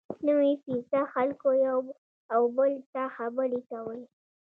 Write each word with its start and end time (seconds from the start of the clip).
نوي 0.27 0.51
فیصده 0.63 1.01
خلکو 1.13 1.49
یو 1.65 1.79
او 2.33 2.41
بل 2.57 2.71
ته 2.93 3.03
خبرې 3.15 3.59
کولې. 3.69 4.03